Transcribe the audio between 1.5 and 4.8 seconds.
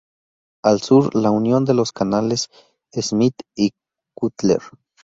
de los canales Smyth y Cutler.